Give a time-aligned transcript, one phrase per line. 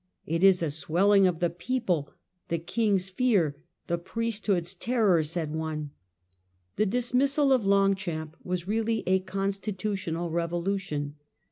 [0.25, 2.09] It is" a swelling of the people,
[2.47, 3.55] the king's fear,
[3.85, 5.91] the priesthood's terror", said one.
[6.77, 10.31] The dismissal of Longchamp was really a constitutional RICHARD'S VOYAGE.
[10.49, 11.15] 43 revolution.